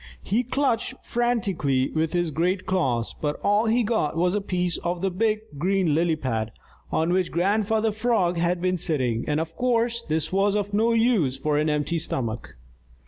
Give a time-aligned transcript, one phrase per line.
[0.23, 5.03] He clutched frantically with his great claws, but all he got was a piece of
[5.03, 6.51] the big green lily pad
[6.91, 11.37] on which Grandfather Frog had been sitting, and of course this was of no use
[11.37, 12.55] for an empty stomach.